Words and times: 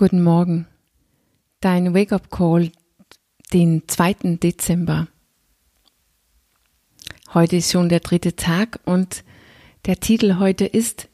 Guten 0.00 0.22
Morgen. 0.22 0.66
Dein 1.60 1.92
Wake-up-Call 1.92 2.72
den 3.52 3.86
2. 3.86 4.38
Dezember. 4.42 5.08
Heute 7.34 7.56
ist 7.56 7.70
schon 7.70 7.90
der 7.90 8.00
dritte 8.00 8.34
Tag 8.34 8.80
und 8.86 9.24
der 9.84 10.00
Titel 10.00 10.38
heute 10.38 10.64
ist 10.64 11.10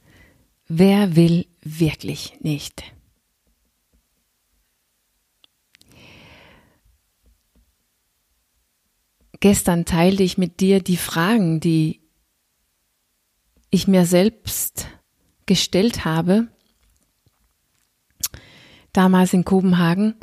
Wer 0.69 1.17
will 1.17 1.47
wirklich 1.63 2.39
nicht? 2.43 2.85
Gestern 9.41 9.85
teilte 9.85 10.23
ich 10.23 10.39
mit 10.39 10.61
dir 10.61 10.81
die 10.81 10.97
Fragen, 10.97 11.59
die 11.59 12.03
ich 13.71 13.89
mir 13.89 14.07
selbst 14.07 14.87
gestellt 15.45 16.05
habe 16.05 16.47
damals 18.97 19.33
in 19.33 19.45
Kopenhagen, 19.45 20.15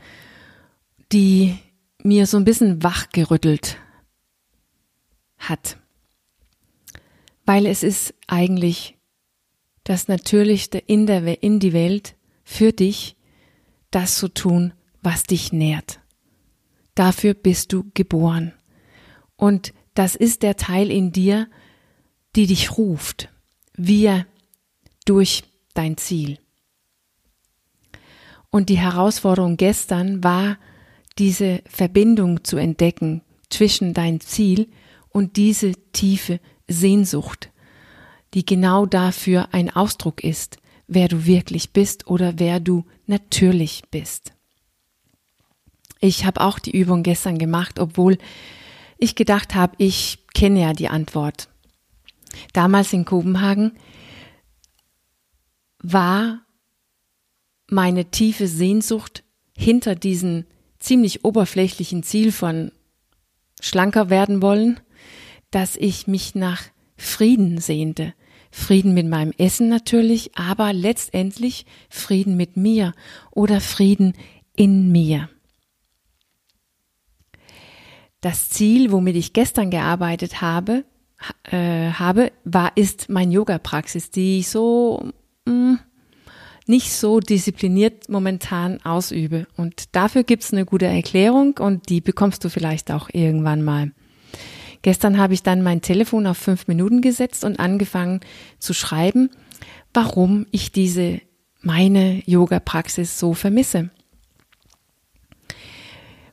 die 1.11 1.57
mir 2.03 2.27
so 2.27 2.37
ein 2.37 2.45
bisschen 2.45 2.83
wachgerüttelt 2.83 3.77
hat. 5.37 5.77
Weil 7.45 7.65
es 7.65 7.83
ist 7.83 8.13
eigentlich 8.27 8.97
das 9.83 10.07
Natürlichste 10.07 10.77
in, 10.77 11.05
der, 11.05 11.43
in 11.43 11.59
die 11.59 11.73
Welt 11.73 12.15
für 12.43 12.71
dich, 12.71 13.15
das 13.91 14.17
zu 14.17 14.27
tun, 14.27 14.73
was 15.01 15.23
dich 15.23 15.51
nährt. 15.51 15.99
Dafür 16.95 17.33
bist 17.33 17.73
du 17.73 17.89
geboren. 17.93 18.53
Und 19.35 19.73
das 19.93 20.15
ist 20.15 20.41
der 20.41 20.57
Teil 20.57 20.89
in 20.89 21.11
dir, 21.11 21.47
die 22.35 22.47
dich 22.47 22.77
ruft, 22.77 23.29
wir 23.75 24.25
durch 25.05 25.43
dein 25.73 25.97
Ziel. 25.97 26.39
Und 28.53 28.70
die 28.70 28.77
Herausforderung 28.77 29.57
gestern 29.57 30.23
war, 30.23 30.59
diese 31.17 31.64
Verbindung 31.66 32.44
zu 32.44 32.58
entdecken 32.58 33.23
zwischen 33.50 33.95
dein 33.95 34.19
Ziel 34.19 34.69
und 35.09 35.38
diese 35.38 35.72
tiefe 35.91 36.39
Sehnsucht, 36.67 37.50
die 38.36 38.45
genau 38.45 38.86
dafür 38.86 39.47
ein 39.53 39.72
Ausdruck 39.72 40.23
ist, 40.23 40.58
wer 40.86 41.08
du 41.08 41.25
wirklich 41.25 41.73
bist 41.73 42.05
oder 42.05 42.38
wer 42.38 42.59
du 42.59 42.86
natürlich 43.08 43.81
bist. 43.89 44.33
Ich 45.99 46.23
habe 46.23 46.42
auch 46.42 46.59
die 46.59 46.77
Übung 46.77 47.02
gestern 47.02 47.39
gemacht, 47.39 47.80
obwohl 47.80 48.20
ich 48.99 49.16
gedacht 49.16 49.55
habe, 49.55 49.73
ich 49.80 50.27
kenne 50.36 50.61
ja 50.61 50.73
die 50.73 50.89
Antwort. 50.89 51.49
Damals 52.53 52.94
in 52.94 53.03
Kopenhagen 53.03 53.72
war 55.80 56.44
meine 57.69 58.06
tiefe 58.06 58.47
Sehnsucht 58.47 59.23
hinter 59.56 59.95
diesem 59.95 60.45
ziemlich 60.80 61.23
oberflächlichen 61.23 62.03
Ziel 62.03 62.31
von 62.31 62.72
schlanker 63.61 64.09
werden 64.09 64.42
wollen, 64.42 64.80
dass 65.52 65.75
ich 65.75 66.08
mich 66.08 66.36
nach 66.36 66.64
Frieden 66.97 67.59
sehnte. 67.59 68.14
Frieden 68.52 68.94
mit 68.94 69.08
meinem 69.08 69.33
Essen 69.38 69.67
natürlich, 69.67 70.38
aber 70.38 70.73
letztendlich 70.73 71.66
Frieden 71.89 72.38
mit 72.38 72.55
mir 72.55 72.94
oder 73.31 73.61
Frieden 73.61 74.14
in 74.55 74.92
mir. 74.92 75.30
Das 78.22 78.50
Ziel, 78.50 78.92
womit 78.92 79.16
ich 79.16 79.33
gestern 79.33 79.70
gearbeitet 79.72 80.42
habe, 80.42 80.86
äh, 81.44 81.92
habe, 81.92 82.31
war, 82.44 82.77
ist 82.77 83.09
mein 83.09 83.31
Yoga-Praxis, 83.31 84.11
die 84.11 84.39
ich 84.39 84.50
so 84.50 85.11
mh, 85.45 85.53
mm, 85.53 85.80
nicht 86.67 86.92
so 86.94 87.19
diszipliniert 87.19 88.09
momentan 88.09 88.81
ausübe. 88.83 89.47
Und 89.58 89.95
dafür 89.95 90.23
gibt's 90.23 90.53
eine 90.53 90.66
gute 90.66 90.86
Erklärung 90.86 91.58
und 91.59 91.89
die 91.89 92.02
bekommst 92.02 92.44
du 92.44 92.50
vielleicht 92.50 92.92
auch 92.92 93.09
irgendwann 93.11 93.61
mal. 93.64 93.92
Gestern 94.82 95.17
habe 95.17 95.33
ich 95.33 95.43
dann 95.43 95.61
mein 95.61 95.82
Telefon 95.82 96.27
auf 96.27 96.37
fünf 96.37 96.67
Minuten 96.67 97.02
gesetzt 97.02 97.43
und 97.45 97.60
angefangen 97.60 98.20
zu 98.60 98.73
schreiben, 98.73 99.30
warum 99.93 100.45
ich 100.52 100.71
diese 100.71 101.21
meine 101.61 102.21
Yoga-Praxis 102.26 103.17
so 103.17 103.33
vermisse. 103.33 103.89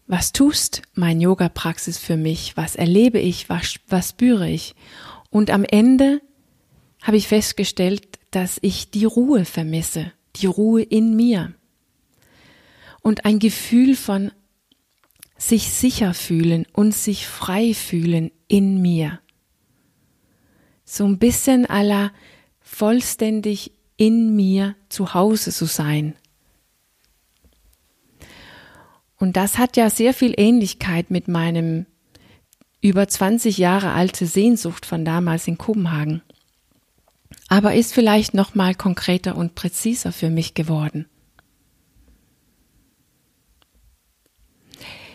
Was 0.08 0.32
tust 0.32 0.82
mein 0.94 1.20
Yoga-Praxis 1.20 1.98
für 1.98 2.16
mich? 2.16 2.56
Was 2.56 2.74
erlebe 2.74 3.20
ich? 3.20 3.48
Was, 3.48 3.76
was 3.88 4.10
spüre 4.10 4.50
ich? 4.50 4.74
Und 5.30 5.50
am 5.50 5.62
Ende 5.62 6.20
habe 7.02 7.16
ich 7.16 7.28
festgestellt, 7.28 8.18
dass 8.32 8.58
ich 8.60 8.90
die 8.90 9.04
Ruhe 9.04 9.44
vermisse 9.44 10.12
die 10.36 10.46
Ruhe 10.46 10.82
in 10.82 11.16
mir 11.16 11.52
und 13.02 13.24
ein 13.24 13.38
Gefühl 13.38 13.96
von 13.96 14.32
sich 15.36 15.70
sicher 15.70 16.14
fühlen 16.14 16.66
und 16.72 16.94
sich 16.94 17.26
frei 17.26 17.74
fühlen 17.74 18.30
in 18.46 18.82
mir. 18.82 19.20
So 20.84 21.04
ein 21.06 21.18
bisschen 21.18 21.66
aller 21.66 22.12
vollständig 22.60 23.72
in 23.96 24.36
mir 24.36 24.76
zu 24.88 25.14
Hause 25.14 25.50
zu 25.50 25.64
sein. 25.66 26.14
Und 29.16 29.36
das 29.36 29.58
hat 29.58 29.76
ja 29.76 29.90
sehr 29.90 30.14
viel 30.14 30.34
Ähnlichkeit 30.36 31.10
mit 31.10 31.28
meinem 31.28 31.86
über 32.80 33.06
20 33.06 33.58
Jahre 33.58 33.92
alte 33.92 34.26
Sehnsucht 34.26 34.86
von 34.86 35.04
damals 35.04 35.46
in 35.46 35.58
Kopenhagen 35.58 36.22
aber 37.50 37.74
ist 37.74 37.92
vielleicht 37.92 38.32
noch 38.32 38.54
mal 38.54 38.76
konkreter 38.76 39.36
und 39.36 39.56
präziser 39.56 40.12
für 40.12 40.30
mich 40.30 40.54
geworden. 40.54 41.06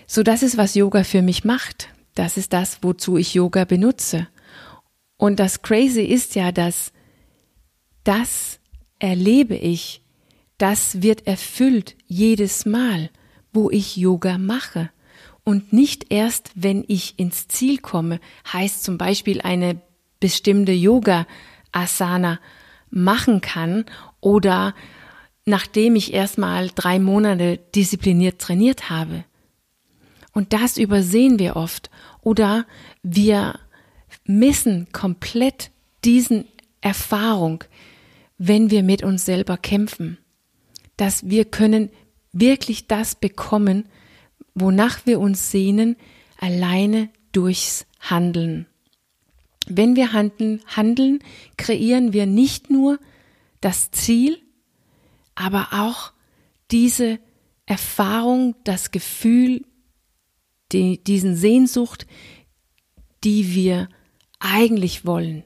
So 0.05 0.21
das 0.21 0.43
ist 0.43 0.57
was 0.57 0.75
Yoga 0.75 1.05
für 1.05 1.21
mich 1.21 1.45
macht. 1.45 1.87
Das 2.13 2.35
ist 2.37 2.51
das, 2.51 2.79
wozu 2.81 3.17
ich 3.17 3.33
Yoga 3.33 3.63
benutze. 3.63 4.27
Und 5.17 5.39
das 5.39 5.61
Crazy 5.61 6.03
ist 6.03 6.35
ja, 6.35 6.51
dass 6.51 6.91
das 8.03 8.59
erlebe 8.99 9.55
ich, 9.55 10.01
das 10.57 11.01
wird 11.01 11.25
erfüllt 11.27 11.95
jedes 12.05 12.65
Mal, 12.65 13.09
wo 13.53 13.71
ich 13.71 13.95
Yoga 13.95 14.37
mache. 14.37 14.89
Und 15.45 15.71
nicht 15.71 16.11
erst, 16.11 16.51
wenn 16.55 16.83
ich 16.89 17.17
ins 17.17 17.47
Ziel 17.47 17.77
komme, 17.77 18.19
heißt 18.51 18.83
zum 18.83 18.97
Beispiel 18.97 19.39
eine 19.39 19.81
bestimmte 20.19 20.73
Yoga 20.73 21.25
Asana 21.75 22.39
machen 22.89 23.41
kann 23.41 23.85
oder 24.19 24.73
nachdem 25.45 25.95
ich 25.95 26.13
erstmal 26.13 26.69
drei 26.73 26.99
Monate 26.99 27.57
diszipliniert 27.75 28.39
trainiert 28.39 28.89
habe. 28.89 29.25
Und 30.33 30.53
das 30.53 30.77
übersehen 30.77 31.39
wir 31.39 31.55
oft 31.55 31.89
oder 32.21 32.65
wir 33.03 33.59
missen 34.25 34.87
komplett 34.91 35.71
diesen 36.03 36.45
Erfahrung, 36.81 37.63
wenn 38.37 38.69
wir 38.69 38.83
mit 38.83 39.03
uns 39.03 39.25
selber 39.25 39.57
kämpfen, 39.57 40.17
dass 40.97 41.29
wir 41.29 41.45
können 41.45 41.89
wirklich 42.33 42.87
das 42.87 43.15
bekommen, 43.15 43.87
wonach 44.53 45.05
wir 45.05 45.19
uns 45.19 45.51
sehnen, 45.51 45.95
alleine 46.39 47.09
durchs 47.31 47.85
Handeln. 47.99 48.67
Wenn 49.67 49.95
wir 49.95 50.13
handeln, 50.13 50.61
handeln, 50.67 51.19
kreieren 51.57 52.13
wir 52.13 52.25
nicht 52.25 52.69
nur 52.69 52.99
das 53.61 53.91
Ziel, 53.91 54.39
aber 55.33 55.69
auch 55.71 56.11
diese 56.71 57.19
Erfahrung, 57.65 58.55
das 58.63 58.91
Gefühl, 58.91 59.65
die, 60.71 61.03
diesen 61.03 61.35
Sehnsucht, 61.35 62.05
die 63.23 63.53
wir 63.55 63.89
eigentlich 64.39 65.05
wollen. 65.05 65.43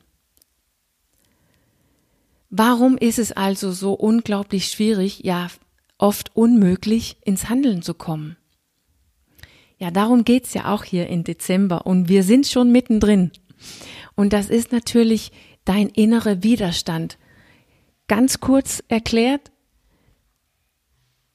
Warum 2.49 2.97
ist 2.97 3.19
es 3.19 3.31
also 3.31 3.71
so 3.71 3.93
unglaublich 3.93 4.67
schwierig, 4.67 5.19
ja 5.23 5.49
oft 5.97 6.35
unmöglich, 6.35 7.17
ins 7.23 7.47
Handeln 7.47 7.81
zu 7.81 7.93
kommen? 7.93 8.37
Ja, 9.77 9.91
darum 9.91 10.25
geht's 10.25 10.53
ja 10.53 10.73
auch 10.73 10.83
hier 10.83 11.07
im 11.07 11.23
Dezember 11.23 11.85
und 11.85 12.09
wir 12.09 12.23
sind 12.23 12.47
schon 12.47 12.71
mittendrin. 12.71 13.31
Und 14.19 14.33
das 14.33 14.49
ist 14.49 14.73
natürlich 14.73 15.31
dein 15.63 15.87
innerer 15.87 16.43
Widerstand. 16.43 17.17
Ganz 18.09 18.41
kurz 18.41 18.83
erklärt, 18.89 19.49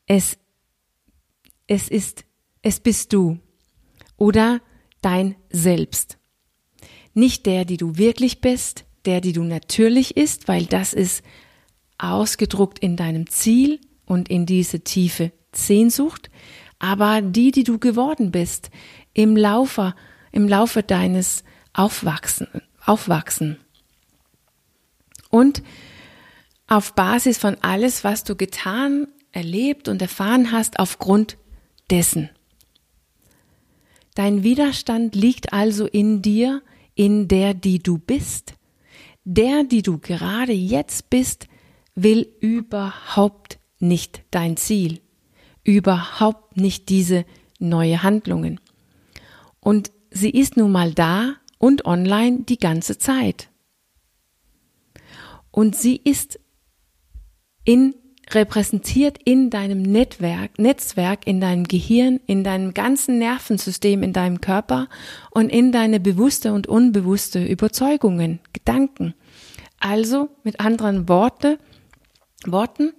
es, 0.05 0.37
es 1.67 1.89
ist, 1.89 2.27
es 2.61 2.81
bist 2.81 3.15
du 3.15 3.39
oder 4.19 4.61
dein 5.01 5.35
Selbst. 5.49 6.19
Nicht 7.15 7.47
der, 7.47 7.65
die 7.65 7.79
du 7.79 7.97
wirklich 7.97 8.43
bist, 8.43 8.85
der, 9.07 9.23
die 9.23 9.33
du 9.33 9.45
natürlich 9.45 10.19
ist, 10.19 10.47
weil 10.47 10.67
das 10.67 10.93
ist 10.93 11.25
ausgedruckt 11.97 12.81
in 12.81 12.99
deinem 12.99 13.31
Ziel 13.31 13.81
und 14.05 14.29
in 14.29 14.45
diese 14.45 14.81
tiefe 14.81 15.33
Sehnsucht, 15.55 16.29
aber 16.79 17.23
die, 17.23 17.51
die 17.51 17.65
du 17.65 17.79
geworden 17.79 18.31
bist 18.31 18.71
im 19.15 19.39
Laufe, 19.39 19.95
im 20.33 20.47
Laufe 20.47 20.83
deines 20.83 21.45
Aufwachsen, 21.73 22.47
aufwachsen. 22.85 23.59
Und 25.31 25.63
auf 26.67 26.95
Basis 26.95 27.39
von 27.39 27.57
alles, 27.61 28.05
was 28.05 28.25
du 28.25 28.37
getan 28.37 29.09
erlebt 29.33 29.89
und 29.89 30.01
erfahren 30.01 30.53
hast 30.53 30.79
aufgrund 30.79 31.37
dessen. 31.91 32.31
Dein 34.15 34.45
Widerstand 34.45 35.15
liegt 35.15 35.53
also 35.53 35.87
in 35.87 36.23
dir, 36.23 36.63
in 36.95 37.27
der, 37.27 37.53
die 37.53 37.81
du 37.81 37.99
bist. 37.99 38.55
Der, 39.25 39.65
die 39.65 39.83
du 39.83 39.99
gerade 39.99 40.53
jetzt 40.53 41.11
bist, 41.11 41.49
will 41.95 42.29
überhaupt 42.41 43.59
nicht 43.79 44.23
dein 44.31 44.57
Ziel, 44.57 45.01
überhaupt 45.65 46.57
nicht 46.57 46.89
diese 46.89 47.25
neue 47.59 48.03
Handlungen. 48.03 48.61
Und 49.61 49.91
sie 50.11 50.31
ist 50.31 50.57
nun 50.57 50.73
mal 50.73 50.93
da 50.93 51.35
und 51.65 51.87
online 51.87 52.41
die 52.41 52.59
ganze 52.59 52.99
Zeit. 52.99 53.49
Und 55.51 55.75
sie 55.75 55.97
ist 55.97 56.39
in 57.65 57.95
repräsentiert 58.33 59.19
in 59.25 59.49
deinem 59.49 59.81
Netzwerk, 59.81 60.59
Netzwerk, 60.59 61.27
in 61.27 61.41
deinem 61.41 61.65
Gehirn, 61.65 62.21
in 62.27 62.45
deinem 62.45 62.75
ganzen 62.75 63.19
Nervensystem, 63.19 64.03
in 64.03 64.13
deinem 64.13 64.43
Körper 64.43 64.91
und 65.31 65.49
in 65.49 65.73
deine 65.73 66.01
bewusste 66.01 66.53
und 66.53 66.67
unbewusste 66.67 67.43
Überzeugungen, 67.43 68.41
Gedanken. 68.53 69.15
Also 69.81 70.29
mit 70.43 70.61
anderen 70.61 71.09
Worte, 71.09 71.59
Worten 72.45 72.93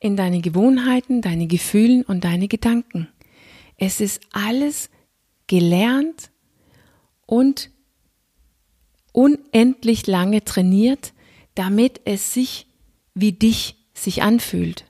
in 0.00 0.18
deine 0.18 0.42
Gewohnheiten, 0.42 1.22
deine 1.22 1.46
Gefühlen 1.46 2.02
und 2.02 2.24
deine 2.24 2.48
Gedanken. 2.48 3.08
Es 3.78 4.02
ist 4.02 4.20
alles 4.32 4.90
gelernt 5.46 6.30
und 7.24 7.71
unendlich 9.12 10.06
lange 10.06 10.44
trainiert, 10.44 11.12
damit 11.54 12.00
es 12.04 12.32
sich 12.32 12.66
wie 13.14 13.32
dich 13.32 13.76
sich 13.94 14.22
anfühlt. 14.22 14.84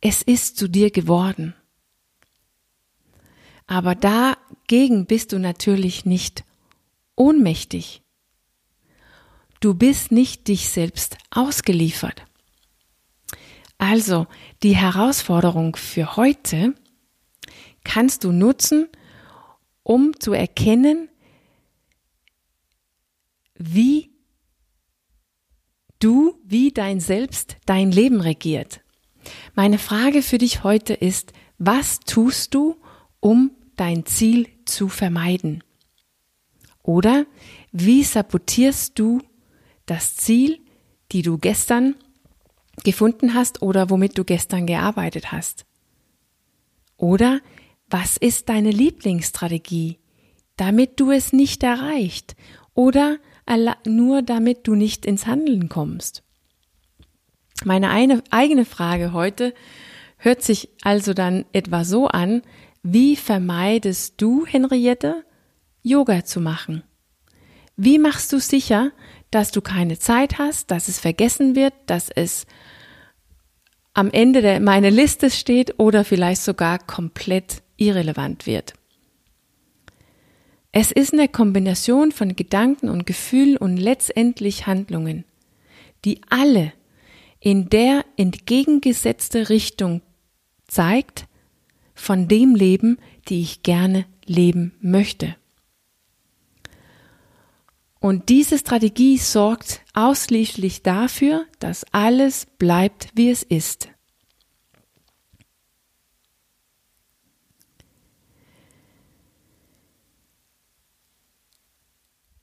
Es 0.00 0.22
ist 0.22 0.56
zu 0.56 0.68
dir 0.68 0.90
geworden. 0.90 1.54
Aber 3.66 3.94
dagegen 3.94 5.06
bist 5.06 5.32
du 5.32 5.38
natürlich 5.38 6.04
nicht 6.04 6.44
ohnmächtig. 7.14 8.02
Du 9.60 9.74
bist 9.74 10.10
nicht 10.10 10.48
dich 10.48 10.68
selbst 10.70 11.18
ausgeliefert. 11.30 12.24
Also 13.76 14.26
die 14.62 14.74
Herausforderung 14.74 15.76
für 15.76 16.16
heute 16.16 16.74
kannst 17.84 18.24
du 18.24 18.32
nutzen, 18.32 18.88
um 19.82 20.18
zu 20.18 20.32
erkennen, 20.32 21.09
wie 23.60 24.10
du, 25.98 26.40
wie 26.44 26.72
dein 26.72 26.98
Selbst 26.98 27.58
dein 27.66 27.92
Leben 27.92 28.22
regiert. 28.22 28.80
Meine 29.54 29.78
Frage 29.78 30.22
für 30.22 30.38
dich 30.38 30.64
heute 30.64 30.94
ist, 30.94 31.34
was 31.58 32.00
tust 32.00 32.54
du, 32.54 32.76
um 33.20 33.50
dein 33.76 34.06
Ziel 34.06 34.48
zu 34.64 34.88
vermeiden? 34.88 35.62
Oder 36.82 37.26
wie 37.70 38.02
sabotierst 38.02 38.98
du 38.98 39.20
das 39.84 40.16
Ziel, 40.16 40.58
die 41.12 41.20
du 41.20 41.36
gestern 41.36 41.96
gefunden 42.82 43.34
hast 43.34 43.60
oder 43.60 43.90
womit 43.90 44.16
du 44.16 44.24
gestern 44.24 44.66
gearbeitet 44.66 45.32
hast? 45.32 45.66
Oder 46.96 47.40
was 47.90 48.16
ist 48.16 48.48
deine 48.48 48.70
Lieblingsstrategie, 48.70 49.98
damit 50.56 50.98
du 50.98 51.10
es 51.10 51.34
nicht 51.34 51.62
erreicht? 51.62 52.36
Oder 52.72 53.18
nur 53.86 54.22
damit 54.22 54.66
du 54.66 54.74
nicht 54.74 55.04
ins 55.06 55.26
Handeln 55.26 55.68
kommst. 55.68 56.22
Meine 57.64 57.90
eine, 57.90 58.22
eigene 58.30 58.64
Frage 58.64 59.12
heute 59.12 59.54
hört 60.16 60.42
sich 60.42 60.68
also 60.82 61.14
dann 61.14 61.44
etwa 61.52 61.84
so 61.84 62.06
an, 62.06 62.42
wie 62.82 63.16
vermeidest 63.16 64.20
du, 64.20 64.46
Henriette, 64.46 65.24
Yoga 65.82 66.24
zu 66.24 66.40
machen? 66.40 66.82
Wie 67.76 67.98
machst 67.98 68.32
du 68.32 68.40
sicher, 68.40 68.92
dass 69.30 69.50
du 69.50 69.60
keine 69.60 69.98
Zeit 69.98 70.38
hast, 70.38 70.70
dass 70.70 70.88
es 70.88 70.98
vergessen 70.98 71.54
wird, 71.54 71.74
dass 71.86 72.10
es 72.10 72.46
am 73.94 74.10
Ende 74.10 74.60
meiner 74.60 74.90
Liste 74.90 75.30
steht 75.30 75.78
oder 75.78 76.04
vielleicht 76.04 76.42
sogar 76.42 76.78
komplett 76.78 77.62
irrelevant 77.76 78.46
wird? 78.46 78.74
Es 80.72 80.92
ist 80.92 81.12
eine 81.12 81.28
Kombination 81.28 82.12
von 82.12 82.36
Gedanken 82.36 82.88
und 82.88 83.06
Gefühlen 83.06 83.56
und 83.56 83.76
letztendlich 83.76 84.66
Handlungen, 84.66 85.24
die 86.04 86.20
alle 86.28 86.72
in 87.40 87.68
der 87.68 88.04
entgegengesetzte 88.16 89.48
Richtung 89.48 90.02
zeigt 90.68 91.26
von 91.94 92.28
dem 92.28 92.54
Leben, 92.54 92.98
die 93.28 93.40
ich 93.40 93.62
gerne 93.62 94.06
leben 94.26 94.72
möchte. 94.80 95.36
Und 97.98 98.28
diese 98.28 98.58
Strategie 98.58 99.18
sorgt 99.18 99.82
ausschließlich 99.92 100.82
dafür, 100.82 101.46
dass 101.58 101.84
alles 101.92 102.46
bleibt, 102.58 103.08
wie 103.14 103.28
es 103.28 103.42
ist. 103.42 103.88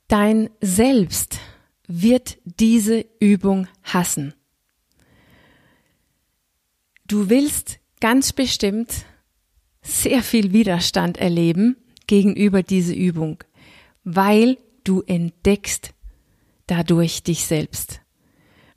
Dein 0.08 0.48
Selbst 0.62 1.38
wird 1.86 2.38
diese 2.44 3.04
Übung 3.20 3.68
hassen. 3.82 4.32
Du 7.06 7.28
willst 7.28 7.78
ganz 8.00 8.32
bestimmt 8.32 9.04
sehr 9.82 10.22
viel 10.22 10.54
Widerstand 10.54 11.18
erleben 11.18 11.76
gegenüber 12.06 12.62
dieser 12.62 12.94
Übung, 12.94 13.44
weil 14.02 14.56
du 14.82 15.02
entdeckst 15.02 15.92
dadurch 16.66 17.22
dich 17.22 17.44
selbst. 17.44 18.00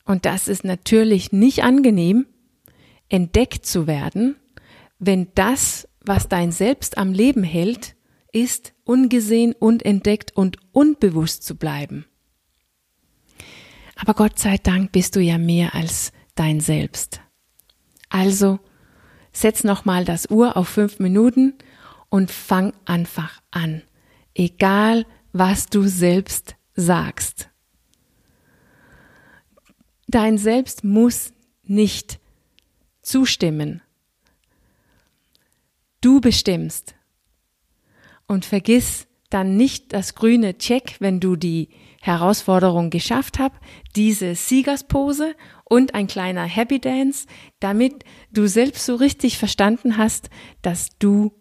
Und 0.03 0.25
das 0.25 0.49
ist 0.49 0.65
natürlich 0.65 1.31
nicht 1.31 1.63
angenehm, 1.63 2.25
entdeckt 3.07 3.65
zu 3.65 3.87
werden, 3.87 4.35
wenn 4.99 5.29
das, 5.35 5.87
was 6.01 6.27
dein 6.27 6.51
Selbst 6.51 6.97
am 6.97 7.13
Leben 7.13 7.43
hält, 7.43 7.95
ist, 8.31 8.73
ungesehen, 8.83 9.53
unentdeckt 9.53 10.35
und 10.35 10.57
unbewusst 10.71 11.43
zu 11.43 11.55
bleiben. 11.55 12.05
Aber 13.95 14.13
Gott 14.13 14.39
sei 14.39 14.57
Dank 14.57 14.91
bist 14.91 15.15
du 15.15 15.19
ja 15.19 15.37
mehr 15.37 15.75
als 15.75 16.11
dein 16.35 16.59
Selbst. 16.59 17.21
Also 18.09 18.59
setz 19.31 19.63
nochmal 19.63 20.05
das 20.05 20.29
Uhr 20.29 20.57
auf 20.57 20.69
fünf 20.69 20.99
Minuten 20.99 21.53
und 22.09 22.31
fang 22.31 22.73
einfach 22.85 23.41
an. 23.51 23.83
Egal, 24.33 25.05
was 25.33 25.67
du 25.67 25.83
selbst 25.87 26.55
sagst. 26.75 27.49
Dein 30.07 30.37
Selbst 30.37 30.83
muss 30.83 31.33
nicht 31.63 32.19
zustimmen. 33.01 33.81
Du 36.01 36.19
bestimmst. 36.19 36.95
Und 38.31 38.45
vergiss 38.45 39.07
dann 39.29 39.57
nicht 39.57 39.91
das 39.91 40.15
grüne 40.15 40.57
Check, 40.57 40.95
wenn 41.01 41.19
du 41.19 41.35
die 41.35 41.67
Herausforderung 41.99 42.89
geschafft 42.89 43.39
hast, 43.39 43.55
diese 43.97 44.35
Siegerspose 44.35 45.35
und 45.65 45.95
ein 45.95 46.07
kleiner 46.07 46.45
Happy 46.45 46.79
Dance, 46.79 47.27
damit 47.59 48.05
du 48.31 48.47
selbst 48.47 48.85
so 48.85 48.95
richtig 48.95 49.37
verstanden 49.37 49.97
hast, 49.97 50.29
dass 50.61 50.97
du 50.97 51.33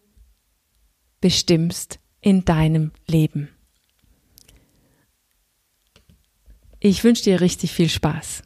bestimmst 1.21 2.01
in 2.21 2.45
deinem 2.45 2.91
Leben. 3.07 3.51
Ich 6.81 7.05
wünsche 7.05 7.23
dir 7.23 7.41
richtig 7.41 7.71
viel 7.71 7.89
Spaß. 7.89 8.43